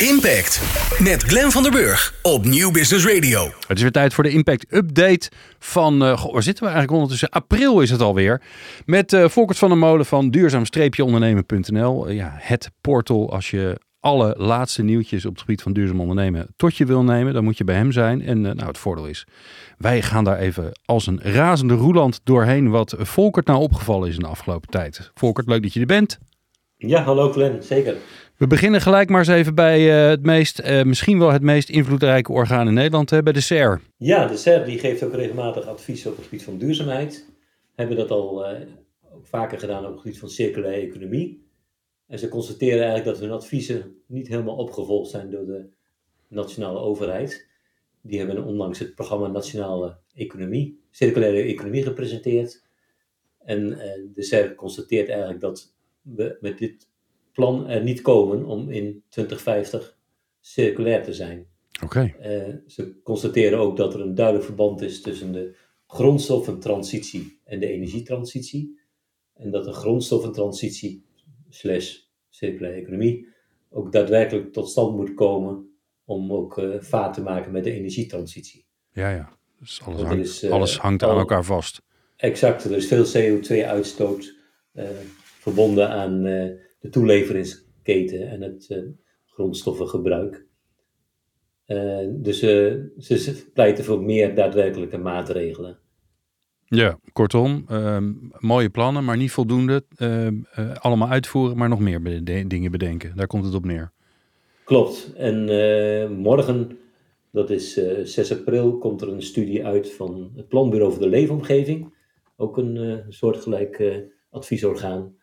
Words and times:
Impact 0.00 0.60
met 0.98 1.22
Glenn 1.22 1.50
van 1.50 1.62
der 1.62 1.72
Burg 1.72 2.14
op 2.22 2.44
Nieuw 2.44 2.70
Business 2.70 3.06
Radio. 3.06 3.50
Het 3.66 3.76
is 3.76 3.82
weer 3.82 3.90
tijd 3.90 4.14
voor 4.14 4.24
de 4.24 4.30
Impact 4.30 4.74
Update 4.74 5.30
van, 5.58 6.02
uh, 6.02 6.18
goh, 6.18 6.32
waar 6.32 6.42
zitten 6.42 6.64
we 6.64 6.70
eigenlijk 6.70 6.92
ondertussen? 6.92 7.30
April 7.30 7.80
is 7.80 7.90
het 7.90 8.00
alweer. 8.00 8.42
Met 8.86 9.12
uh, 9.12 9.28
Volkert 9.28 9.58
van 9.58 9.68
der 9.68 9.78
Molen 9.78 10.06
van 10.06 10.30
duurzaam-ondernemen.nl. 10.30 12.08
Uh, 12.08 12.16
ja, 12.16 12.34
het 12.38 12.70
portal 12.80 13.32
als 13.32 13.50
je 13.50 13.80
alle 14.00 14.34
laatste 14.38 14.82
nieuwtjes 14.82 15.24
op 15.24 15.32
het 15.32 15.40
gebied 15.40 15.62
van 15.62 15.72
duurzaam 15.72 16.00
ondernemen 16.00 16.46
tot 16.56 16.76
je 16.76 16.86
wil 16.86 17.02
nemen. 17.02 17.34
Dan 17.34 17.44
moet 17.44 17.58
je 17.58 17.64
bij 17.64 17.76
hem 17.76 17.92
zijn. 17.92 18.22
En 18.22 18.40
nou, 18.40 18.66
het 18.66 18.78
voordeel 18.78 19.06
is, 19.06 19.26
wij 19.78 20.02
gaan 20.02 20.24
daar 20.24 20.38
even 20.38 20.72
als 20.84 21.06
een 21.06 21.20
razende 21.22 21.74
roeland 21.74 22.20
doorheen 22.24 22.70
wat 22.70 22.94
Volkert 22.98 23.46
nou 23.46 23.60
opgevallen 23.60 24.08
is 24.08 24.14
in 24.14 24.20
de 24.20 24.28
afgelopen 24.28 24.68
tijd. 24.68 25.10
Volkert, 25.14 25.46
leuk 25.46 25.62
dat 25.62 25.72
je 25.72 25.80
er 25.80 25.86
bent. 25.86 26.18
Ja, 26.76 27.02
hallo 27.02 27.32
Glenn, 27.32 27.62
zeker. 27.62 27.96
We 28.42 28.48
beginnen 28.48 28.80
gelijk 28.80 29.08
maar 29.08 29.18
eens 29.18 29.28
even 29.28 29.54
bij 29.54 30.02
uh, 30.02 30.08
het 30.08 30.22
meest, 30.22 30.60
uh, 30.60 30.82
misschien 30.82 31.18
wel 31.18 31.32
het 31.32 31.42
meest 31.42 31.68
invloedrijke 31.68 32.32
orgaan 32.32 32.66
in 32.66 32.74
Nederland, 32.74 33.10
hè, 33.10 33.22
bij 33.22 33.32
de 33.32 33.40
SER. 33.40 33.80
Ja, 33.96 34.26
de 34.26 34.36
SER 34.36 34.64
die 34.64 34.78
geeft 34.78 35.02
ook 35.02 35.14
regelmatig 35.14 35.66
advies 35.66 36.06
op 36.06 36.16
het 36.16 36.24
gebied 36.24 36.42
van 36.42 36.58
duurzaamheid. 36.58 37.28
Hebben 37.74 37.96
dat 37.96 38.10
al 38.10 38.46
ook 39.12 39.26
vaker 39.26 39.58
gedaan 39.58 39.84
op 39.84 39.92
het 39.92 40.00
gebied 40.00 40.18
van 40.18 40.28
circulaire 40.30 40.86
economie. 40.86 41.46
En 42.06 42.18
ze 42.18 42.28
constateren 42.28 42.84
eigenlijk 42.84 43.04
dat 43.04 43.18
hun 43.18 43.30
adviezen 43.36 43.96
niet 44.06 44.28
helemaal 44.28 44.56
opgevolgd 44.56 45.10
zijn 45.10 45.30
door 45.30 45.46
de 45.46 45.66
nationale 46.28 46.78
overheid. 46.78 47.48
Die 48.00 48.18
hebben 48.18 48.44
onlangs 48.44 48.78
het 48.78 48.94
programma 48.94 49.26
Nationale 49.26 49.96
Economie, 50.14 50.80
Circulaire 50.90 51.42
Economie 51.42 51.82
gepresenteerd. 51.82 52.62
En 53.44 53.68
de 54.14 54.22
SER 54.22 54.54
constateert 54.54 55.08
eigenlijk 55.08 55.40
dat 55.40 55.74
we 56.00 56.36
met 56.40 56.58
dit 56.58 56.90
plan 57.32 57.68
er 57.68 57.82
niet 57.82 58.00
komen 58.00 58.44
om 58.44 58.70
in 58.70 59.04
2050 59.08 59.98
circulair 60.40 61.02
te 61.02 61.12
zijn. 61.12 61.46
Oké. 61.82 61.84
Okay. 61.84 62.46
Uh, 62.48 62.54
ze 62.66 63.00
constateren 63.02 63.58
ook 63.58 63.76
dat 63.76 63.94
er 63.94 64.00
een 64.00 64.14
duidelijk 64.14 64.44
verband 64.44 64.80
is 64.80 65.00
tussen 65.00 65.32
de 65.32 65.56
grondstoffentransitie 65.86 67.40
en 67.44 67.60
de 67.60 67.66
energietransitie. 67.66 68.80
En 69.34 69.50
dat 69.50 69.64
de 69.64 69.72
grondstoffentransitie 69.72 71.04
slash 71.48 71.96
circulaire 72.28 72.80
economie 72.80 73.26
ook 73.70 73.92
daadwerkelijk 73.92 74.52
tot 74.52 74.68
stand 74.68 74.96
moet 74.96 75.14
komen 75.14 75.70
om 76.04 76.32
ook 76.32 76.58
uh, 76.58 76.80
vaart 76.80 77.14
te 77.14 77.22
maken 77.22 77.52
met 77.52 77.64
de 77.64 77.72
energietransitie. 77.72 78.66
Ja, 78.92 79.10
ja. 79.10 79.36
Dus 79.58 79.82
alles, 79.84 80.02
hangt, 80.02 80.24
is, 80.24 80.42
uh, 80.42 80.50
alles 80.50 80.78
hangt 80.78 81.02
aan 81.02 81.18
elkaar 81.18 81.44
vast. 81.44 81.82
Exact. 82.16 82.64
Er 82.64 82.76
is 82.76 82.86
veel 82.86 83.04
CO2-uitstoot 83.04 84.40
verbonden 85.38 85.88
aan 85.88 86.26
de 86.82 86.88
toeleveringsketen 86.88 88.30
en 88.30 88.42
het 88.42 88.66
uh, 88.70 88.78
grondstoffengebruik. 89.26 90.44
Uh, 91.66 92.08
dus 92.10 92.42
uh, 92.42 92.74
ze 92.98 93.50
pleiten 93.54 93.84
voor 93.84 94.02
meer 94.02 94.34
daadwerkelijke 94.34 94.98
maatregelen. 94.98 95.78
Ja, 96.64 96.98
kortom, 97.12 97.64
ehm, 97.68 98.12
mooie 98.38 98.70
plannen, 98.70 99.04
maar 99.04 99.16
niet 99.16 99.30
voldoende. 99.30 99.84
Ehm, 99.96 100.34
allemaal 100.74 101.08
uitvoeren, 101.08 101.56
maar 101.56 101.68
nog 101.68 101.80
meer 101.80 102.02
bede 102.02 102.46
dingen 102.46 102.70
bedenken. 102.70 103.16
Daar 103.16 103.26
komt 103.26 103.44
het 103.44 103.54
op 103.54 103.64
neer. 103.64 103.92
Klopt. 104.64 105.12
En 105.16 105.44
morgen, 106.12 106.78
dat 107.30 107.50
is 107.50 107.80
6 108.02 108.32
april, 108.32 108.78
komt 108.78 109.00
er 109.02 109.08
een 109.08 109.22
studie 109.22 109.64
uit 109.64 109.92
van 109.92 110.32
het 110.36 110.48
Planbureau 110.48 110.92
voor 110.92 111.02
de 111.02 111.08
Leefomgeving. 111.08 111.94
Ook 112.36 112.56
een 112.56 113.04
soortgelijk 113.08 114.02
adviesorgaan. 114.30 115.14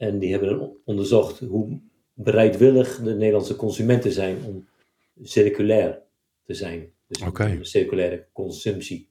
En 0.00 0.18
die 0.18 0.30
hebben 0.30 0.76
onderzocht 0.84 1.38
hoe 1.38 1.80
bereidwillig 2.14 3.00
de 3.02 3.14
Nederlandse 3.14 3.56
consumenten 3.56 4.12
zijn 4.12 4.36
om 4.46 4.68
circulair 5.22 6.02
te 6.44 6.54
zijn. 6.54 6.92
Dus 7.06 7.22
okay. 7.22 7.56
om 7.56 7.64
circulaire 7.64 8.26
consumptie 8.32 9.08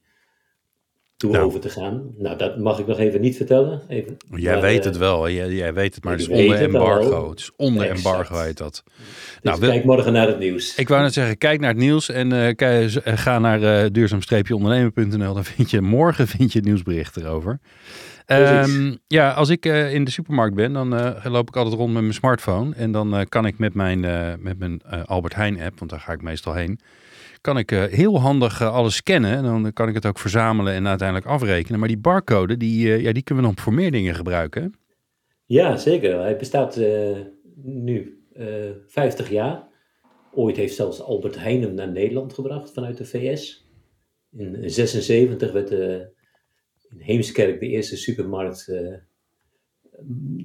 toe 1.18 1.31
nou. 1.31 1.46
over 1.46 1.59
te 1.59 1.69
gaan. 1.69 2.13
Nou, 2.18 2.38
dat 2.38 2.58
mag 2.58 2.80
ik 2.80 2.88
nog 2.88 3.00
even 3.00 3.22
niet 3.22 3.36
vertellen. 3.36 3.81
Even, 3.88 4.18
jij 4.36 4.53
maar, 4.53 4.62
weet 4.62 4.84
het 4.84 4.97
wel, 4.97 5.30
jij, 5.30 5.50
jij, 5.50 5.74
weet 5.74 5.96
het, 5.96 6.03
maar 6.03 6.13
het 6.13 6.22
is 6.22 6.28
onder 6.28 6.62
embargo. 6.62 7.30
Het, 7.30 7.40
is 7.40 7.52
onder 7.56 7.84
exact. 7.84 8.06
embargo 8.06 8.40
heet 8.40 8.58
dat. 8.58 8.84
Dus 8.86 8.94
nou, 9.42 9.59
kijk 9.59 9.84
morgen 9.84 10.13
naar 10.13 10.28
het 10.28 10.40
nieuws. 10.40 10.75
Ik 10.75 10.88
wou 10.88 11.02
net 11.02 11.13
zeggen, 11.13 11.38
kijk 11.38 11.59
naar 11.59 11.69
het 11.69 11.80
nieuws 11.80 12.09
en 12.09 12.34
uh, 12.34 12.56
kijk, 12.56 12.92
ga 13.03 13.40
naar 13.40 13.62
uh, 13.62 13.90
duurzaam-ondernemen.nl. 13.92 15.34
Dan 15.34 15.46
vind 15.46 15.72
je 15.72 15.81
morgen 15.81 16.28
vind 16.28 16.52
je 16.52 16.59
het 16.59 16.68
nieuwsbericht 16.68 17.18
erover. 17.18 17.59
Um, 18.31 18.97
ja, 19.07 19.31
als 19.31 19.50
ik 19.50 19.66
uh, 19.66 19.94
in 19.94 20.03
de 20.03 20.12
supermarkt 20.12 20.56
ben, 20.56 20.73
dan 20.73 20.94
uh, 20.94 21.25
loop 21.25 21.47
ik 21.47 21.56
altijd 21.56 21.75
rond 21.75 21.94
met 21.94 22.01
mijn 22.01 22.13
smartphone. 22.13 22.75
En 22.75 22.91
dan 22.91 23.19
uh, 23.19 23.22
kan 23.29 23.45
ik 23.45 23.57
met 23.57 23.73
mijn, 23.73 24.00
met 24.41 24.59
mijn 24.59 24.81
Albert 25.06 25.35
Heijn 25.35 25.62
app, 25.62 25.79
want 25.79 25.91
daar 25.91 26.00
ga 26.00 26.13
ik 26.13 26.22
meestal 26.22 26.53
heen, 26.53 26.79
kan 27.41 27.57
ik 27.57 27.69
heel 27.69 28.19
handig 28.19 28.63
alles 28.63 28.95
scannen. 28.95 29.31
En 29.31 29.44
dan 29.44 29.73
kan 29.73 29.88
ik 29.88 29.94
het 29.94 30.06
ook 30.06 30.19
verzamelen 30.19 30.73
en 30.73 30.88
uiteindelijk 30.88 31.28
afrekenen. 31.28 31.79
Maar 31.79 31.88
die 31.88 31.97
barcode, 31.97 32.57
die, 32.57 33.01
ja, 33.01 33.12
die 33.12 33.23
kunnen 33.23 33.44
we 33.44 33.50
nog 33.50 33.62
voor 33.62 33.73
meer 33.73 33.91
dingen 33.91 34.16
gebruiken. 34.16 34.73
Ja, 35.45 35.78
zeker. 35.78 36.19
Hij 36.19 36.35
bestaat 36.35 36.79
nu 37.63 38.23
50 38.88 39.29
jaar. 39.29 39.68
Ooit 40.34 40.57
heeft 40.57 40.75
zelfs 40.75 41.01
Albert 41.01 41.39
Heijn 41.39 41.62
hem 41.62 41.73
naar 41.73 41.91
Nederland 41.91 42.34
gebracht 42.34 42.73
vanuit 42.73 42.97
de 42.97 43.06
VS. 43.06 43.68
In 44.31 44.69
76 44.69 45.51
werd 45.51 45.68
de 45.68 46.18
in 46.91 47.00
Heemskerk, 47.00 47.59
de 47.59 47.67
eerste 47.67 47.97
supermarkt, 47.97 48.67
uh, 48.67 48.94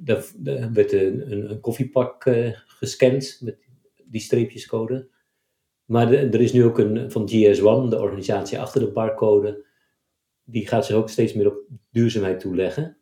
daar, 0.05 0.25
werd 0.73 0.93
een, 0.93 1.59
koffiepak 1.61 2.25
uh, 2.25 2.51
gescand 2.67 3.41
met 3.43 3.59
die 4.05 4.21
streepjescode. 4.21 5.09
Maar 5.85 6.13
er 6.13 6.41
is 6.41 6.53
nu 6.53 6.65
ook 6.65 6.79
een 6.79 7.11
van 7.11 7.29
GS1, 7.29 7.89
de 7.89 8.01
organisatie 8.01 8.61
achter 8.61 8.81
de 8.81 8.93
barcode, 8.93 9.65
die 10.45 10.67
gaat 10.67 10.87
zich 10.87 10.97
ook 10.97 11.09
steeds 11.09 11.33
meer 11.33 11.47
op 11.47 11.59
duurzaamheid 11.91 12.41
toeleggen. 12.41 12.97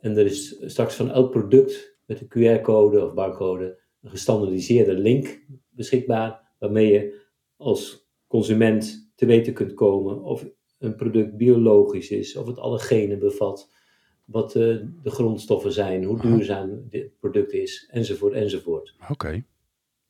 En 0.00 0.16
er 0.16 0.26
is 0.26 0.56
straks 0.64 0.94
van 0.94 1.10
elk 1.10 1.30
product 1.30 1.96
met 2.06 2.20
een 2.20 2.28
QR-code 2.28 3.04
of 3.04 3.14
barcode 3.14 3.80
een 4.02 4.10
gestandardiseerde 4.10 4.94
link 4.94 5.42
beschikbaar, 5.68 6.54
waarmee 6.58 6.92
je 6.92 7.20
als 7.56 8.08
consument 8.26 9.12
te 9.14 9.26
weten 9.26 9.52
kunt 9.52 9.74
komen 9.74 10.22
of 10.22 10.46
een 10.82 10.94
product 10.94 11.36
biologisch 11.36 12.10
is, 12.10 12.36
of 12.36 12.46
het 12.46 12.58
alle 12.58 12.78
genen 12.78 13.18
bevat, 13.18 13.70
wat 14.24 14.54
uh, 14.54 14.76
de 15.02 15.10
grondstoffen 15.10 15.72
zijn, 15.72 16.04
hoe 16.04 16.20
duurzaam 16.20 16.88
dit 16.88 17.18
product 17.18 17.52
is, 17.52 17.88
enzovoort, 17.90 18.32
enzovoort. 18.32 18.94
Oké. 19.00 19.12
Okay. 19.12 19.44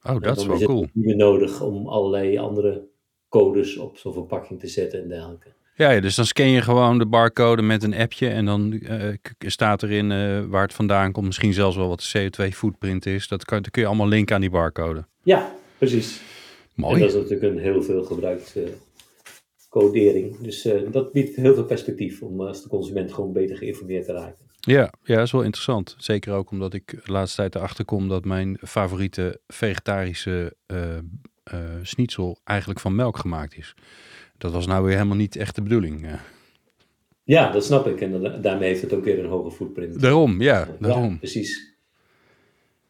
Oh, 0.03 0.21
dat 0.21 0.37
is 0.37 0.47
wel 0.47 0.57
is 0.57 0.65
cool. 0.65 0.89
Niet 0.93 1.05
meer 1.05 1.17
nodig 1.17 1.63
om 1.63 1.89
allerlei 1.89 2.39
andere 2.39 2.89
codes 3.29 3.77
op 3.77 3.97
zo'n 3.97 4.13
verpakking 4.13 4.61
te 4.61 4.67
zetten 4.67 5.03
en 5.03 5.09
dergelijke. 5.09 5.53
Ja, 5.75 5.91
ja, 5.91 6.01
dus 6.01 6.15
dan 6.15 6.27
scan 6.27 6.49
je 6.49 6.63
gewoon 6.63 6.99
de 6.99 7.07
barcode 7.07 7.63
met 7.63 7.83
een 7.83 7.95
appje 7.95 8.29
en 8.29 8.45
dan 8.45 8.73
uh, 8.73 9.15
staat 9.39 9.83
erin 9.83 10.11
uh, 10.11 10.45
waar 10.45 10.63
het 10.63 10.75
vandaan 10.75 11.13
komt. 11.13 11.27
Misschien 11.27 11.53
zelfs 11.53 11.77
wel 11.77 11.89
wat 11.89 12.11
de 12.13 12.31
CO2-footprint 12.31 13.07
is. 13.07 13.29
Dat, 13.29 13.45
kan, 13.45 13.63
kun 13.63 13.83
je 13.83 13.89
allemaal 13.89 14.09
linken 14.09 14.35
aan 14.35 14.41
die 14.41 14.51
barcode. 14.51 15.05
Ja, 15.23 15.55
precies. 15.79 16.21
Mooi. 16.75 16.95
En 16.95 17.01
dat 17.01 17.09
is 17.09 17.15
natuurlijk 17.15 17.43
een 17.43 17.59
heel 17.59 17.83
veel 17.83 18.05
gebruikt 18.05 18.57
codering. 19.73 20.37
Dus 20.39 20.67
uh, 20.67 20.91
dat 20.91 21.13
biedt 21.13 21.37
heel 21.37 21.55
veel 21.55 21.65
perspectief 21.65 22.23
om 22.23 22.41
als 22.41 22.63
de 22.63 22.69
consument 22.69 23.13
gewoon 23.13 23.33
beter 23.33 23.57
geïnformeerd 23.57 24.05
te 24.05 24.13
raken. 24.13 24.51
Ja, 24.61 24.93
ja, 25.03 25.15
dat 25.15 25.25
is 25.25 25.33
wel 25.33 25.43
interessant. 25.43 25.95
Zeker 25.99 26.33
ook 26.33 26.51
omdat 26.51 26.75
ik 26.75 27.05
de 27.05 27.13
laatste 27.13 27.37
tijd 27.37 27.55
erachter 27.55 27.85
kom 27.85 28.09
dat 28.09 28.25
mijn 28.25 28.59
favoriete 28.61 29.41
vegetarische 29.47 30.57
uh, 30.67 30.79
uh, 31.55 31.59
schnitzel 31.83 32.39
eigenlijk 32.45 32.81
van 32.81 32.95
melk 32.95 33.19
gemaakt 33.19 33.57
is. 33.57 33.75
Dat 34.39 34.53
was 34.53 34.67
nou 34.67 34.85
weer 34.85 34.95
helemaal 34.95 35.17
niet 35.17 35.37
echt 35.37 35.55
de 35.55 35.63
bedoeling. 35.63 36.07
Ja, 37.25 37.53
dat 37.53 37.65
snap 37.65 37.87
ik. 37.87 38.01
En 38.01 38.43
daarmee 38.43 38.69
heeft 38.69 38.83
het 38.83 38.93
ook 38.93 39.05
weer 39.05 39.19
een 39.19 39.31
hoge 39.31 39.51
footprint. 39.51 40.01
Daarom, 40.01 40.41
ja. 40.41 40.69
Daarom. 40.79 41.11
Ja, 41.11 41.17
precies. 41.17 41.77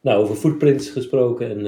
Nou, 0.00 0.22
over 0.22 0.34
footprints 0.34 0.90
gesproken 0.90 1.50
en, 1.50 1.66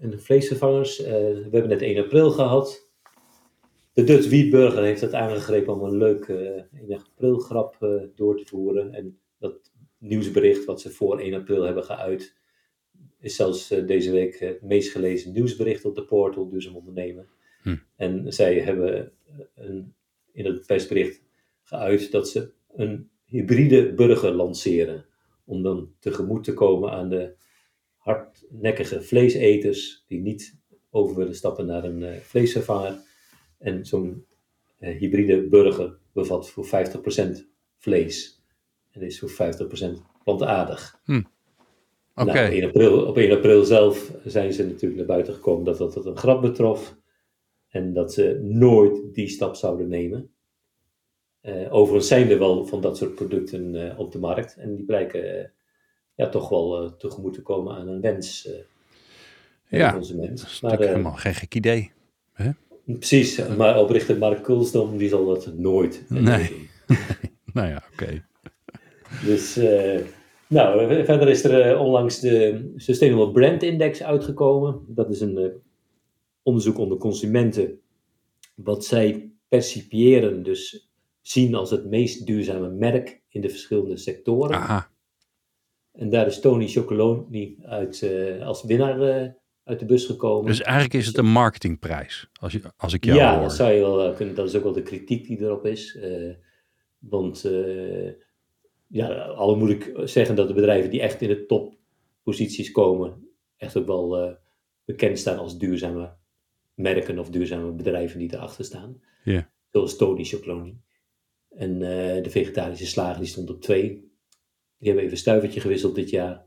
en 0.00 0.20
vleesvervangers. 0.20 0.98
We 0.98 1.48
hebben 1.50 1.68
net 1.68 1.82
1 1.82 2.04
april 2.04 2.30
gehad. 2.30 2.83
De 3.94 4.04
Dutch 4.04 4.28
Wietburger 4.28 4.82
heeft 4.82 5.00
het 5.00 5.14
aangegrepen 5.14 5.74
om 5.74 5.82
een 5.82 5.96
leuke 5.96 6.66
uh, 6.72 6.80
1 6.80 6.98
april 6.98 7.38
grap 7.38 7.76
uh, 7.80 8.02
door 8.14 8.36
te 8.36 8.46
voeren. 8.46 8.94
En 8.94 9.18
dat 9.38 9.72
nieuwsbericht 9.98 10.64
wat 10.64 10.80
ze 10.80 10.90
voor 10.90 11.18
1 11.18 11.34
april 11.34 11.62
hebben 11.62 11.84
geuit, 11.84 12.36
is 13.20 13.36
zelfs 13.36 13.72
uh, 13.72 13.86
deze 13.86 14.10
week 14.10 14.38
het 14.38 14.62
meest 14.62 14.90
gelezen 14.90 15.32
nieuwsbericht 15.32 15.84
op 15.84 15.94
de 15.94 16.04
portal 16.04 16.48
Duurzaam 16.48 16.76
Ondernemen. 16.76 17.28
Hm. 17.62 17.76
En 17.96 18.32
zij 18.32 18.60
hebben 18.60 19.12
een, 19.54 19.94
in 20.32 20.44
het 20.44 20.66
persbericht 20.66 21.22
geuit 21.62 22.10
dat 22.10 22.28
ze 22.28 22.52
een 22.72 23.10
hybride 23.24 23.92
burger 23.92 24.32
lanceren. 24.32 25.06
Om 25.44 25.62
dan 25.62 25.92
tegemoet 25.98 26.44
te 26.44 26.54
komen 26.54 26.90
aan 26.90 27.08
de 27.08 27.34
hardnekkige 27.96 29.02
vleeseters 29.02 30.04
die 30.06 30.20
niet 30.20 30.56
over 30.90 31.16
willen 31.16 31.34
stappen 31.34 31.66
naar 31.66 31.84
een 31.84 32.20
vleesvervanger. 32.20 33.12
En 33.64 33.86
zo'n 33.86 34.26
uh, 34.80 34.98
hybride 34.98 35.48
burger 35.48 35.98
bevat 36.12 36.50
voor 36.50 36.66
50% 36.66 36.68
vlees. 37.78 38.42
En 38.90 39.02
is 39.02 39.18
voor 39.18 39.30
50% 39.30 39.34
plantaardig. 40.24 41.00
Hm. 41.04 41.22
Oké. 42.14 42.32
Nou, 42.32 42.46
op, 42.46 42.52
1 42.52 42.64
april, 42.64 43.06
op 43.06 43.16
1 43.16 43.36
april 43.36 43.64
zelf 43.64 44.12
zijn 44.24 44.52
ze 44.52 44.66
natuurlijk 44.66 44.96
naar 44.96 45.06
buiten 45.06 45.34
gekomen 45.34 45.64
dat 45.64 45.78
dat, 45.78 45.94
dat 45.94 46.06
een 46.06 46.16
grap 46.16 46.40
betrof. 46.40 46.96
En 47.68 47.92
dat 47.92 48.12
ze 48.12 48.40
nooit 48.42 49.14
die 49.14 49.28
stap 49.28 49.54
zouden 49.54 49.88
nemen. 49.88 50.30
Eh, 51.40 51.74
overigens 51.74 52.08
zijn 52.08 52.30
er 52.30 52.38
wel 52.38 52.66
van 52.66 52.80
dat 52.80 52.96
soort 52.96 53.14
producten 53.14 53.90
eh, 53.90 53.98
op 53.98 54.12
de 54.12 54.18
markt. 54.18 54.56
En 54.56 54.74
die 54.74 54.84
blijken 54.84 55.38
eh, 55.38 55.48
ja, 56.14 56.28
toch 56.28 56.48
wel 56.48 56.82
eh, 56.82 56.92
tegemoet 56.92 57.34
te 57.34 57.42
komen 57.42 57.76
aan 57.76 57.88
een 57.88 58.00
wens 58.00 58.46
eh, 58.46 58.54
van 59.64 59.78
Ja, 59.78 59.88
de 59.88 59.94
consument. 59.94 60.38
Dat 60.38 60.50
is 60.50 60.60
Maar, 60.60 60.70
natuurlijk 60.70 60.90
eh, 60.90 60.96
helemaal 60.96 61.18
geen 61.18 61.34
gek 61.34 61.54
idee. 61.54 61.92
Precies, 62.84 63.48
maar 63.56 63.80
oprichter 63.80 64.18
Mark 64.18 64.42
Kulsdom 64.42 64.96
die 64.96 65.08
zal 65.08 65.26
dat 65.26 65.52
nooit 65.56 66.04
Nee. 66.08 66.48
doen. 66.86 66.96
Nou 67.52 67.68
ja, 67.68 67.82
oké. 67.92 68.24
Dus, 69.24 69.56
eh, 69.56 70.00
nou, 70.48 71.04
verder 71.04 71.28
is 71.28 71.44
er 71.44 71.60
eh, 71.60 71.80
onlangs 71.80 72.20
de 72.20 72.72
Sustainable 72.76 73.32
Brand 73.32 73.62
Index 73.62 74.02
uitgekomen. 74.02 74.84
Dat 74.88 75.10
is 75.10 75.20
een 75.20 75.38
eh, 75.38 75.50
onderzoek 76.42 76.78
onder 76.78 76.98
consumenten. 76.98 77.80
Wat 78.54 78.84
zij 78.84 79.30
percipiëren, 79.48 80.42
dus 80.42 80.90
zien 81.20 81.54
als 81.54 81.70
het 81.70 81.86
meest 81.86 82.26
duurzame 82.26 82.68
merk 82.68 83.22
in 83.28 83.40
de 83.40 83.48
verschillende 83.48 83.96
sectoren. 83.96 84.56
Aha. 84.56 84.90
En 85.92 86.10
daar 86.10 86.26
is 86.26 86.40
Tony 86.40 86.68
Chocoloni 86.68 87.58
uit, 87.62 88.08
als 88.42 88.64
winnaar 88.64 89.36
uit 89.64 89.78
de 89.78 89.84
bus 89.84 90.06
gekomen. 90.06 90.46
Dus 90.46 90.60
eigenlijk 90.60 90.94
is 90.94 91.06
het 91.06 91.18
een 91.18 91.26
marketingprijs, 91.26 92.28
als, 92.40 92.52
je, 92.52 92.60
als 92.76 92.92
ik 92.92 93.04
jou 93.04 93.18
ja, 93.18 93.34
hoor. 93.34 93.42
dat 93.42 93.54
zou 93.54 93.72
je 93.72 93.80
wel 93.80 94.08
eh, 94.08 94.16
kunnen. 94.16 94.34
Dat 94.34 94.48
is 94.48 94.54
ook 94.54 94.62
wel 94.62 94.72
de 94.72 94.82
kritiek 94.82 95.26
die 95.26 95.40
erop 95.40 95.66
is. 95.66 95.96
Eh, 95.96 96.34
want 96.98 97.44
eh, 97.44 98.12
ja, 98.86 99.08
al 99.24 99.56
moet 99.56 99.70
ik 99.70 99.92
zeggen 100.04 100.36
dat 100.36 100.48
de 100.48 100.54
bedrijven 100.54 100.90
die 100.90 101.00
echt 101.00 101.22
in 101.22 101.28
de 101.28 101.46
topposities 101.46 102.70
komen, 102.70 103.28
echt 103.56 103.76
ook 103.76 103.86
wel 103.86 104.38
bekend 104.84 105.18
staan 105.18 105.38
als 105.38 105.58
duurzame 105.58 106.16
merken 106.74 107.18
of 107.18 107.30
duurzame 107.30 107.72
bedrijven 107.72 108.18
die 108.18 108.34
erachter 108.34 108.64
staan. 108.64 109.00
Ja. 109.24 109.50
Zoals 109.70 109.96
Tony 109.96 110.24
Chocoloni. 110.24 110.80
En 111.48 111.78
de 112.22 112.30
vegetarische 112.30 112.86
slager 112.86 113.18
die 113.20 113.28
stond 113.28 113.50
op 113.50 113.60
twee. 113.60 113.88
Die 114.78 114.88
hebben 114.88 115.02
even 115.02 115.10
een 115.10 115.22
stuivertje 115.22 115.60
gewisseld 115.60 115.94
dit 115.94 116.10
jaar. 116.10 116.44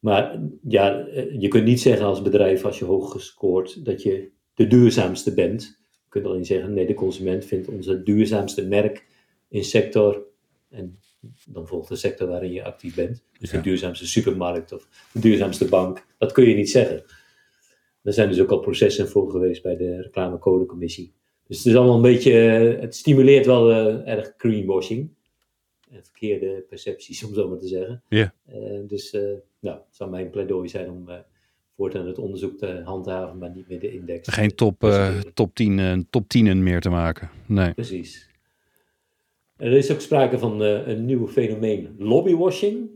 Maar 0.00 0.40
ja, 0.68 0.98
eh, 1.06 1.40
je 1.40 1.48
kunt 1.48 1.64
niet 1.64 1.80
zeggen 1.80 2.06
als 2.06 2.22
bedrijf, 2.22 2.64
als 2.64 2.78
je 2.78 2.84
hoog 2.84 3.12
gescoord, 3.12 3.84
dat 3.84 4.02
je 4.02 4.30
de 4.54 4.66
duurzaamste 4.66 5.34
bent. 5.34 5.78
Je 5.90 6.08
kunt 6.08 6.24
alleen 6.26 6.44
zeggen, 6.44 6.74
nee, 6.74 6.86
de 6.86 6.94
consument 6.94 7.44
vindt 7.44 7.68
onze 7.68 8.02
duurzaamste 8.02 8.66
merk 8.66 9.06
in 9.48 9.64
sector. 9.64 10.26
En 10.70 10.98
dan 11.46 11.66
volgt 11.66 11.88
de 11.88 11.96
sector 11.96 12.28
waarin 12.28 12.52
je 12.52 12.64
actief 12.64 12.94
bent. 12.94 13.24
Dus 13.38 13.50
Ja. 13.50 13.56
de 13.56 13.62
duurzaamste 13.62 14.06
supermarkt 14.06 14.72
of 14.72 14.88
de 15.12 15.20
duurzaamste 15.20 15.64
bank. 15.64 16.06
Dat 16.18 16.32
kun 16.32 16.48
je 16.48 16.54
niet 16.54 16.70
zeggen. 16.70 17.02
Er 18.02 18.12
zijn 18.12 18.28
dus 18.28 18.40
ook 18.40 18.50
al 18.50 18.58
processen 18.60 19.08
voor 19.08 19.30
geweest 19.30 19.62
bij 19.62 19.76
de 19.76 20.00
reclamecodecommissie. 20.02 21.12
Dus 21.46 21.56
het 21.58 21.66
is 21.66 21.74
allemaal 21.74 21.96
een 21.96 22.02
beetje, 22.02 22.32
eh, 22.32 22.80
het 22.80 22.94
stimuleert 22.94 23.46
wel 23.46 23.70
eh, 23.70 24.12
erg 24.12 24.34
greenwashing. 24.36 25.10
En 25.90 26.04
verkeerde 26.04 26.64
percepties, 26.68 27.22
om 27.26 27.34
zo 27.34 27.48
maar 27.48 27.58
te 27.58 27.68
zeggen. 27.68 28.02
Ja. 28.08 28.34
Eh, 28.46 28.80
dus 28.86 29.10
eh, 29.10 29.20
nou, 29.60 29.76
het 29.76 29.96
zou 29.96 30.10
mijn 30.10 30.30
pleidooi 30.30 30.68
zijn 30.68 30.90
om 30.90 31.08
eh, 31.08 31.18
voortaan 31.76 32.06
het 32.06 32.18
onderzoek 32.18 32.58
te 32.58 32.80
handhaven, 32.84 33.38
maar 33.38 33.50
niet 33.54 33.68
meer 33.68 33.80
de 33.80 33.92
index. 33.92 34.28
Geen 34.28 34.54
top, 34.54 34.84
eh, 34.84 35.18
top, 35.18 35.54
10, 35.54 35.78
eh, 35.78 35.98
top 36.10 36.28
10 36.28 36.62
meer 36.62 36.80
te 36.80 36.90
maken. 36.90 37.30
Nee. 37.46 37.74
Precies. 37.74 38.28
Er 39.56 39.72
is 39.72 39.92
ook 39.92 40.00
sprake 40.00 40.38
van 40.38 40.60
een 40.60 41.04
nieuw 41.04 41.28
fenomeen, 41.28 41.94
lobbywashing. 41.98 42.88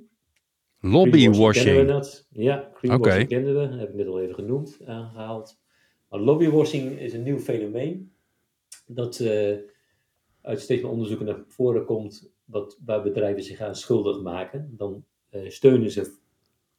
Greenwashing 0.81 1.11
kennen 1.11 1.33
we 1.33 1.39
Lobbywashing. 1.39 1.89
dat. 1.89 2.27
Ja, 2.31 2.71
greenwashing 2.75 3.25
Oké. 3.25 3.35
kennen 3.35 3.55
we, 3.55 3.77
heb 3.77 3.89
ik 3.89 3.95
net 3.95 4.07
al 4.07 4.21
even 4.21 4.35
genoemd, 4.35 4.81
aangehaald. 4.85 5.59
Maar 6.09 6.21
lobbywashing 6.21 6.99
is 6.99 7.13
een 7.13 7.23
nieuw 7.23 7.39
fenomeen 7.39 8.13
dat 8.87 9.21
uit 10.43 10.61
steeds 10.61 10.83
meer 10.83 10.91
onderzoeken 10.91 11.27
naar 11.27 11.45
voren 11.49 11.85
komt, 11.85 12.33
wat, 12.45 12.79
waar 12.85 13.03
bedrijven 13.03 13.43
zich 13.43 13.61
aan 13.61 13.75
schuldig 13.75 14.23
maken. 14.23 14.75
Dan 14.77 15.05
eh, 15.29 15.49
steunen 15.49 15.91
ze 15.91 16.17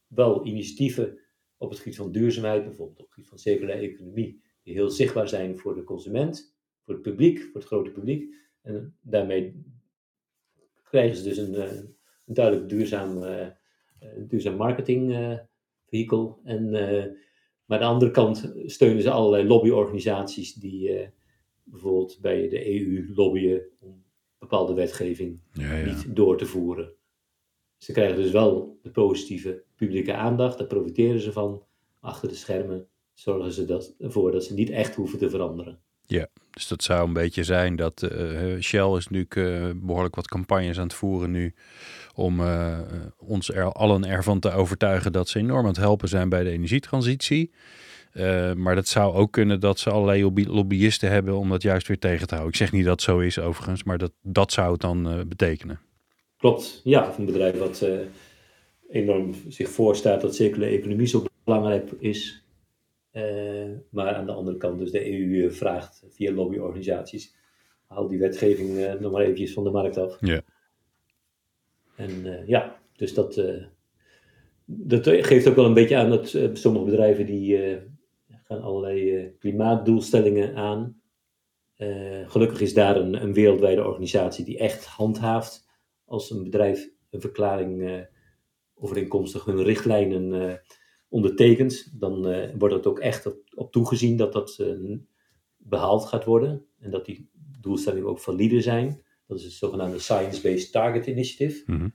wel 0.08 0.46
initiatieven 0.46 1.20
op 1.58 1.70
het 1.70 1.80
gebied 1.80 1.96
van 1.96 2.12
duurzaamheid, 2.12 2.64
bijvoorbeeld 2.64 3.00
op 3.00 3.06
het 3.06 3.14
gebied 3.14 3.30
van 3.30 3.40
circulaire 3.40 3.88
economie, 3.88 4.42
die 4.64 4.74
heel 4.74 4.90
zichtbaar 4.90 5.30
zijn 5.30 5.58
voor 5.58 5.76
de 5.76 5.84
consument, 5.84 6.56
voor 6.82 6.94
het 6.94 7.04
publiek, 7.04 7.40
voor 7.40 7.54
het 7.54 7.66
grote 7.66 7.92
publiek. 7.92 8.34
En 8.62 8.98
daarmee 9.02 9.64
krijgen 10.84 11.18
ze 11.18 11.24
dus 11.24 11.38
een, 11.38 11.56
eh, 11.56 11.84
duidelijk 12.26 12.70
duurzaam, 12.70 13.24
eh, 13.24 13.48
duurzaam 14.18 14.56
marketing 14.56 15.38
vehikel. 15.86 16.40
En, 16.44 16.70
maar 17.66 17.80
aan 17.80 17.88
de 17.88 17.94
andere 17.94 18.12
kant 18.12 18.54
steunen 18.66 19.02
ze 19.02 19.12
allerlei 19.12 19.48
lobbyorganisaties 19.48 20.54
die 20.54 21.10
bijvoorbeeld 21.64 22.18
bij 22.22 22.50
de 22.50 22.70
EU 22.70 23.14
lobbyen 23.16 23.62
bepaalde 24.50 24.74
wetgeving 24.74 25.42
Ja, 25.52 25.74
ja. 25.74 25.86
niet 25.86 26.16
door 26.16 26.38
te 26.38 26.46
voeren. 26.46 26.94
Ze 27.78 27.92
krijgen 27.92 28.16
dus 28.16 28.32
wel 28.32 28.80
de 28.82 28.90
positieve 28.90 29.64
publieke 29.76 30.14
aandacht, 30.14 30.58
daar 30.58 30.68
profiteren 30.68 31.22
ze 31.22 31.32
van. 31.32 31.64
Achter 32.00 32.30
de 32.30 32.36
schermen 32.36 32.88
zorgen 33.14 33.52
ze 33.52 33.66
dat, 33.66 33.96
ervoor 34.00 34.32
dat 34.32 34.44
ze 34.44 34.54
niet 34.54 34.70
echt 34.70 34.96
hoeven 34.96 35.20
te 35.20 35.30
veranderen. 35.30 35.80
Dus 36.56 36.68
dat 36.68 36.84
zou 36.84 37.08
een 37.08 37.14
beetje 37.14 37.44
zijn 37.44 37.76
dat 37.76 38.02
eh, 38.02 38.60
Shell 38.60 38.96
is 38.96 39.08
nu 39.08 39.26
eh, 39.30 39.70
behoorlijk 39.76 40.16
wat 40.16 40.28
campagnes 40.28 40.78
aan 40.78 40.84
het 40.84 40.94
voeren 40.94 41.32
nu. 41.32 41.54
Om 42.14 42.40
eh, 42.40 42.80
ons 43.18 43.50
er 43.50 43.72
allen 43.72 44.06
ervan 44.06 44.40
te 44.40 44.52
overtuigen 44.52 45.12
dat 45.12 45.30
ze 45.30 45.40
enorm 45.40 45.62
aan 45.62 45.68
het 45.68 45.78
helpen 45.78 46.08
zijn 46.08 46.30
bij 46.30 46.44
de 46.44 46.50
energietransitie. 46.50 47.52
Eh, 48.16 48.54
maar 48.54 48.76
dat 48.76 48.88
zou 48.88 49.14
ook 49.14 49.32
kunnen 49.32 49.60
dat 49.60 49.80
ze 49.80 49.90
allerlei 49.90 50.22
lobby- 50.22 50.46
lobbyisten 50.48 51.10
hebben 51.10 51.38
om 51.38 51.50
dat 51.50 51.62
juist 51.62 51.88
weer 51.88 52.00
tegen 52.00 52.28
te 52.28 52.34
houden. 52.34 52.54
Ik 52.54 52.60
zeg 52.60 52.72
niet 52.72 52.84
dat 52.84 52.92
het 52.92 53.02
zo 53.02 53.20
is 53.20 53.40
overigens, 53.40 53.84
maar 53.84 53.98
dat, 53.98 54.12
dat 54.22 54.52
zou 54.52 54.72
het 54.72 54.82
dan 54.82 55.10
eh, 55.10 55.20
betekenen. 55.28 55.80
Klopt, 56.38 56.82
ja, 56.84 57.08
of 57.08 57.18
een 57.18 57.26
bedrijf 57.26 57.58
wat 57.58 57.82
eh, 57.82 58.00
enorm 58.90 59.34
zich 59.48 59.70
voorstaat 59.70 60.22
dat 60.22 60.36
circulaire 60.36 60.78
economie 60.78 61.08
zo 61.08 61.24
belangrijk 61.44 61.92
is. 62.00 62.44
Maar 63.90 64.16
aan 64.16 64.26
de 64.26 64.32
andere 64.32 64.58
kant, 64.58 64.80
dus 64.80 64.92
de 64.92 65.12
EU 65.12 65.52
vraagt 65.52 66.04
via 66.10 66.32
lobbyorganisaties, 66.32 67.36
haal 67.88 68.08
die 68.08 68.20
wetgeving 68.20 69.00
nog 69.00 69.12
maar 69.12 69.22
eventjes 69.22 69.54
van 69.54 69.64
de 69.64 69.70
markt 69.70 69.98
af. 69.98 70.18
Ja. 70.20 70.42
En 71.96 72.44
ja, 72.48 72.80
dus 72.96 73.14
dat, 73.14 73.42
dat 74.66 75.08
geeft 75.08 75.48
ook 75.48 75.56
wel 75.56 75.66
een 75.66 75.74
beetje 75.74 75.98
aan 75.98 76.10
dat 76.10 76.38
sommige 76.54 76.86
bedrijven 76.86 77.26
die 77.26 77.58
gaan 78.46 78.62
allerlei 78.62 79.16
eh, 79.16 79.32
klimaatdoelstellingen 79.40 80.56
aan. 80.56 81.02
Eh, 81.76 82.30
gelukkig 82.30 82.62
is 82.62 82.74
daar 82.74 82.96
een, 82.96 83.24
een 83.24 83.34
wereldwijde 83.34 83.86
organisatie 83.86 84.46
die 84.46 84.58
echt 84.58 84.86
handhaaft 84.86 85.68
als 86.06 86.32
een 86.32 86.44
bedrijf 86.44 86.90
een 87.10 87.22
verklaring 87.22 87.82
eh, 87.82 88.02
overeenkomstig 88.74 89.46
hun 89.46 89.64
richtlijnen 89.64 90.62
ondertekent, 91.10 92.00
dan 92.00 92.22
wordt 92.58 92.76
het 92.76 92.88
ook 92.88 93.00
echt 93.00 93.26
op, 93.26 93.38
op 93.56 93.72
toegezien 93.72 94.18
dat 94.18 94.34
dat 94.34 94.58
eh, 94.60 94.98
behaald 95.58 96.06
gaat 96.06 96.26
worden 96.26 96.66
en 96.80 96.92
dat 96.92 97.06
die 97.06 97.30
doelstellingen 97.62 98.10
ook 98.10 98.20
valide 98.20 98.62
zijn. 98.62 99.04
Dat 99.28 99.38
is 99.38 99.44
het 99.44 99.54
zogenaamde 99.54 100.00
Science-Based 100.00 100.72
Target 100.72 101.06
Initiative. 101.06 101.64
Mhm. 101.72 101.90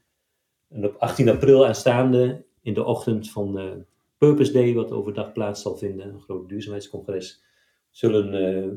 En 0.68 0.84
op 0.84 0.94
18 0.94 1.28
april 1.28 1.66
aanstaande, 1.66 2.46
in 2.62 2.74
de 2.74 2.84
ochtend 2.84 3.30
van 3.30 3.86
Purpose 4.20 4.52
Day, 4.52 4.74
wat 4.74 4.92
overdag 4.92 5.32
plaats 5.32 5.62
zal 5.62 5.76
vinden, 5.76 6.08
een 6.08 6.20
groot 6.20 6.48
duurzaamheidscongres, 6.48 7.42
zullen 7.90 8.34
eh, 8.34 8.70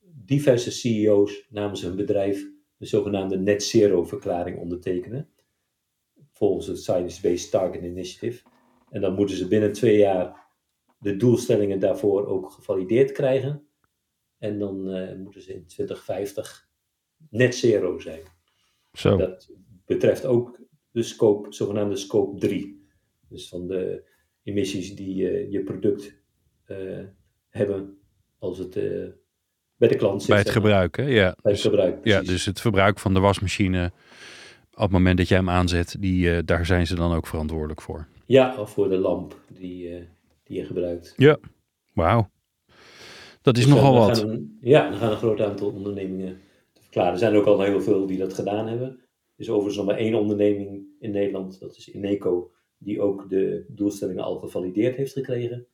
diverse 0.00 0.70
CEO's 0.70 1.46
namens 1.48 1.82
hun 1.82 1.96
bedrijf 1.96 2.46
de 2.76 2.86
zogenaamde 2.86 3.38
Net 3.38 3.62
Zero 3.62 4.04
verklaring 4.04 4.58
ondertekenen. 4.58 5.28
Volgens 6.32 6.66
het 6.66 6.78
Science-Based 6.78 7.50
Target 7.50 7.82
Initiative. 7.82 8.42
En 8.90 9.00
dan 9.00 9.14
moeten 9.14 9.36
ze 9.36 9.48
binnen 9.48 9.72
twee 9.72 9.96
jaar 9.96 10.48
de 10.98 11.16
doelstellingen 11.16 11.80
daarvoor 11.80 12.26
ook 12.26 12.50
gevalideerd 12.50 13.12
krijgen. 13.12 13.66
En 14.38 14.58
dan 14.58 14.88
eh, 14.88 15.16
moeten 15.16 15.42
ze 15.42 15.54
in 15.54 15.66
2050 15.66 16.68
net 17.30 17.54
zero 17.54 17.98
zijn. 17.98 18.22
Zo. 18.92 19.16
Dat 19.16 19.50
betreft 19.86 20.26
ook 20.26 20.60
de 20.90 21.02
scope, 21.02 21.52
zogenaamde 21.52 21.96
scope 21.96 22.38
3. 22.38 22.86
Dus 23.28 23.48
van 23.48 23.66
de 23.66 24.09
emissies 24.50 24.94
die 24.96 25.28
eh, 25.30 25.50
je 25.52 25.62
product 25.62 26.14
eh, 26.64 26.76
hebben 27.48 27.98
als 28.38 28.58
het 28.58 28.76
eh, 28.76 29.06
bij 29.76 29.88
de 29.88 29.96
klant 29.96 30.20
zit. 30.20 30.30
Bij 30.30 30.38
het 30.38 30.50
gebruik, 30.50 30.96
hè? 30.96 31.02
Ja. 31.02 31.36
Bij 31.42 31.52
Dus, 31.52 31.62
het 31.62 31.72
gebruik, 31.72 32.04
ja, 32.04 32.22
dus 32.22 32.44
het 32.44 32.60
verbruik 32.60 32.98
van 32.98 33.14
de 33.14 33.20
wasmachine 33.20 33.92
op 34.74 34.80
het 34.86 34.90
moment 34.90 35.18
dat 35.18 35.28
jij 35.28 35.38
hem 35.38 35.50
aanzet, 35.50 35.96
die, 36.00 36.44
daar 36.44 36.66
zijn 36.66 36.86
ze 36.86 36.94
dan 36.94 37.12
ook 37.12 37.26
verantwoordelijk 37.26 37.82
voor. 37.82 38.06
Ja, 38.26 38.56
of 38.58 38.70
voor 38.70 38.88
de 38.88 38.96
lamp 38.98 39.40
die, 39.58 40.08
die 40.44 40.58
je 40.58 40.64
gebruikt. 40.64 41.14
Wauw. 41.94 42.30
Dat 43.42 43.56
is 43.58 43.64
Dus, 43.64 43.72
nogal 43.74 43.94
wat. 43.94 44.22
een- 44.22 44.58
ja, 44.60 44.90
dan 44.90 44.98
gaan 44.98 45.10
een 45.10 45.16
groot 45.16 45.40
aantal 45.40 45.70
ondernemingen 45.70 46.40
te 46.72 46.80
verklaren. 46.82 47.12
Er 47.12 47.18
zijn 47.18 47.34
ook 47.34 47.44
al 47.46 47.60
heel 47.60 47.80
veel 47.82 48.06
die 48.06 48.18
dat 48.18 48.34
gedaan 48.34 48.66
hebben. 48.66 48.88
Er 48.88 49.46
is 49.46 49.48
overigens 49.48 49.76
nog 49.76 49.86
maar 49.86 49.96
één 49.96 50.14
onderneming 50.14 50.84
in 51.00 51.10
Nederland, 51.10 51.60
dat 51.60 51.76
is 51.76 51.90
Ineco, 51.90 52.50
die 52.82 53.00
ook 53.00 53.28
de 53.28 53.64
doelstellingen 53.68 54.24
al 54.24 54.38
gevalideerd 54.38 54.96
heeft 54.96 55.12
gekregen. 55.12 55.66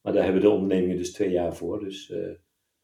Maar 0.00 0.12
daar 0.12 0.24
hebben 0.24 0.42
de 0.42 0.50
ondernemingen 0.50 0.96
dus 0.96 1.12
twee 1.12 1.30
jaar 1.30 1.56
voor. 1.56 1.80
Dus 1.80 2.10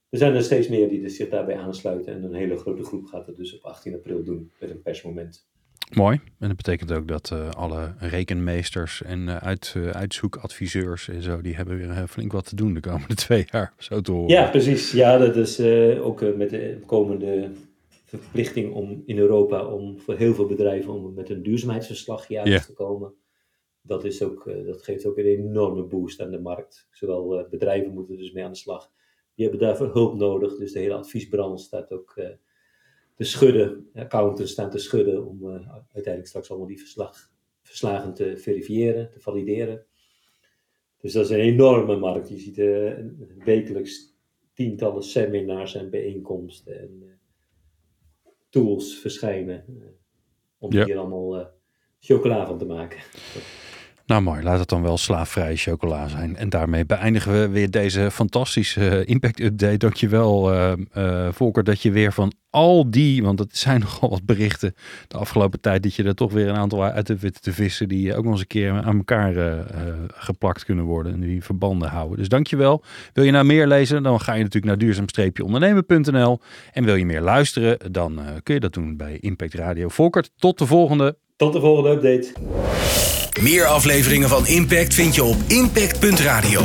er 0.09 0.19
zijn 0.19 0.35
er 0.35 0.43
steeds 0.43 0.69
meer 0.69 0.89
die 0.89 1.09
zich 1.09 1.29
daarbij 1.29 1.57
aansluiten. 1.57 2.13
En 2.13 2.23
een 2.23 2.35
hele 2.35 2.57
grote 2.57 2.85
groep 2.85 3.07
gaat 3.07 3.27
het 3.27 3.37
dus 3.37 3.57
op 3.57 3.65
18 3.65 3.95
april 3.95 4.25
doen 4.25 4.53
met 4.61 4.71
een 4.71 4.83
persmoment. 4.83 5.49
Mooi. 5.95 6.21
En 6.39 6.49
dat 6.49 6.57
betekent 6.57 6.93
ook 6.93 7.09
dat 7.09 7.31
uh, 7.33 7.51
alle 7.51 7.95
rekenmeesters 7.99 9.03
en 9.03 9.21
uh, 9.21 9.37
uit, 9.37 9.75
uh, 9.77 9.91
uitzoekadviseurs 9.91 11.09
en 11.09 11.23
zo, 11.23 11.41
die 11.41 11.55
hebben 11.55 11.77
weer 11.77 12.07
flink 12.09 12.33
wat 12.33 12.49
te 12.49 12.57
doen 12.57 12.75
de 12.75 12.81
komende 12.81 13.15
twee 13.27 13.47
jaar, 13.51 13.75
zo 13.79 14.01
te 14.01 14.13
horen. 14.13 14.29
Ja, 14.29 14.51
precies. 14.51 14.93
Ja, 14.93 15.19
dat 15.19 15.37
is 15.37 15.61
ook 15.99 16.37
met 16.37 16.51
de 16.51 16.79
komende 16.87 17.51
verplichting 18.05 18.73
om 18.73 19.03
in 19.07 19.19
Europa 19.19 19.65
om 19.65 20.01
voor 20.01 20.15
heel 20.15 20.35
veel 20.35 20.47
bedrijven 20.47 20.93
om 20.93 21.15
met 21.15 21.31
een 21.31 21.43
duurzaamheidsverslag 21.43 22.27
te 22.27 22.73
komen. 22.75 23.15
Dat, 23.87 24.05
is 24.05 24.23
ook, 24.23 24.45
dat 24.67 24.83
geeft 24.83 25.07
ook 25.07 25.19
een 25.19 25.25
enorme 25.25 25.83
boost 25.83 26.21
aan 26.21 26.31
de 26.31 26.41
markt. 26.41 26.89
Zowel 26.91 27.47
bedrijven 27.51 27.93
moeten 27.93 28.17
dus 28.17 28.33
mee 28.33 28.45
aan 28.45 28.53
de 28.53 28.59
slag. 28.59 28.93
Die 29.35 29.49
hebben 29.49 29.67
daarvoor 29.67 29.93
hulp 29.93 30.15
nodig. 30.15 30.57
Dus 30.57 30.73
de 30.73 30.79
hele 30.79 30.95
adviesbranche 30.95 31.65
staat 31.65 31.93
ook 31.93 32.15
te 33.15 33.25
schudden, 33.25 33.91
accountants 33.95 34.53
staan 34.53 34.71
te 34.71 34.79
schudden 34.79 35.27
om 35.27 35.47
uiteindelijk 35.93 36.27
straks 36.27 36.51
allemaal 36.51 36.69
die 36.69 36.79
verslag, 36.79 37.33
verslagen 37.63 38.15
te 38.15 38.37
verifiëren, 38.37 39.11
te 39.11 39.21
valideren. 39.21 39.87
Dus 41.01 41.13
dat 41.13 41.25
is 41.25 41.31
een 41.31 41.41
enorme 41.41 41.97
markt. 41.97 42.29
Je 42.29 42.39
ziet 42.39 42.57
wekelijks 43.45 44.17
tientallen 44.53 45.03
seminars 45.03 45.75
en 45.75 45.91
bijeenkomsten 45.91 46.81
en 46.81 47.21
tools 48.49 48.99
verschijnen 48.99 49.65
om 50.59 50.73
ja. 50.73 50.85
hier 50.85 50.99
allemaal 50.99 51.56
chocola 52.07 52.47
van 52.47 52.59
te 52.59 52.65
maken. 52.65 52.99
Nou 54.07 54.23
mooi, 54.23 54.43
laat 54.43 54.59
het 54.59 54.69
dan 54.69 54.83
wel 54.83 54.97
slaafvrije 54.97 55.57
chocola 55.57 56.09
zijn. 56.09 56.37
En 56.37 56.49
daarmee 56.49 56.87
beëindigen 56.87 57.33
we 57.33 57.49
weer 57.49 57.71
deze 57.71 58.11
fantastische 58.11 58.89
eh, 58.89 59.09
impact 59.09 59.41
update. 59.41 59.77
Dankjewel 59.77 60.53
uh, 60.53 60.73
uh, 60.97 61.29
Volker 61.33 61.65
dat 61.65 61.83
je 61.83 61.91
weer 61.91 62.13
van 62.13 62.33
al 62.51 62.91
die, 62.91 63.23
want 63.23 63.39
het 63.39 63.57
zijn 63.57 63.81
nogal 63.85 64.11
wat 64.11 64.25
berichten 64.25 64.75
de 65.09 65.17
afgelopen 65.17 65.61
tijd, 65.61 65.83
dat 65.83 65.95
je 65.95 66.03
er 66.03 66.15
toch 66.15 66.33
weer 66.33 66.49
een 66.49 66.57
aantal 66.57 66.85
uit 66.85 67.09
hebt 67.09 67.21
weten 67.21 67.41
te 67.41 67.53
vissen 67.53 67.89
die 67.89 68.17
ook 68.17 68.23
nog 68.25 68.33
eens 68.33 68.41
een 68.41 68.47
keer 68.47 68.71
aan 68.71 68.97
elkaar 68.97 69.65
geplakt 70.09 70.65
kunnen 70.65 70.85
worden 70.85 71.13
en 71.13 71.21
die 71.21 71.45
verbanden 71.45 71.89
houden. 71.89 72.19
Dus 72.19 72.29
dankjewel. 72.29 72.85
Wil 73.13 73.25
je 73.25 73.31
nou 73.31 73.45
meer 73.45 73.67
lezen, 73.67 74.03
dan 74.03 74.21
ga 74.21 74.33
je 74.33 74.43
natuurlijk 74.43 74.67
naar 74.67 74.79
duurzaam-ondernemen.nl 74.79 76.41
en 76.73 76.85
wil 76.85 76.95
je 76.95 77.07
meer 77.07 77.21
luisteren, 77.21 77.93
dan 77.93 78.21
kun 78.43 78.55
je 78.55 78.61
dat 78.61 78.73
doen 78.73 78.97
bij 78.97 79.19
Impact 79.19 79.55
Radio. 79.55 79.89
Volker, 79.89 80.25
tot 80.37 80.59
de 80.59 80.67
volgende. 80.67 81.17
Tot 81.37 81.53
de 81.53 81.61
volgende 81.61 81.91
update. 81.91 82.33
Meer 83.41 83.65
afleveringen 83.67 84.29
van 84.29 84.47
Impact 84.47 84.95
vind 84.95 85.15
je 85.15 85.25
op 85.25 85.37
impact.radio. 85.47 86.61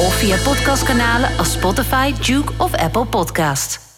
Of 0.00 0.14
via 0.14 0.36
podcastkanalen 0.36 1.36
als 1.36 1.52
Spotify, 1.52 2.12
Duke 2.26 2.52
of 2.58 2.74
Apple 2.74 3.06
Podcast. 3.06 3.93